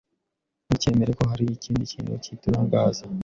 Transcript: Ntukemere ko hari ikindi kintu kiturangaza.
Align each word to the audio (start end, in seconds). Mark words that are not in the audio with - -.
Ntukemere 0.65 1.11
ko 1.19 1.23
hari 1.31 1.43
ikindi 1.57 1.83
kintu 1.91 2.11
kiturangaza. 2.23 3.03